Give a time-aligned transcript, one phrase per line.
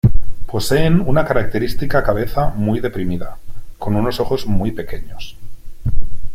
[0.47, 3.37] Poseen una característica cabeza muy deprimida,
[3.77, 5.37] con unos ojos muy pequeños.